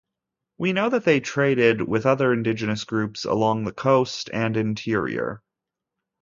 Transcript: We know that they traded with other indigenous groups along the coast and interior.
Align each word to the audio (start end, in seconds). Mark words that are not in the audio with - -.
We 0.57 0.73
know 0.73 0.89
that 0.89 1.05
they 1.05 1.19
traded 1.19 1.79
with 1.87 2.07
other 2.07 2.33
indigenous 2.33 2.85
groups 2.85 3.23
along 3.23 3.65
the 3.65 3.71
coast 3.71 4.31
and 4.33 4.57
interior. 4.57 5.43